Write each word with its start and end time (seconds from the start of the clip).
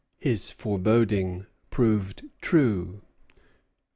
His 0.17 0.49
foreboding 0.51 1.45
proved 1.69 2.23
true. 2.41 3.03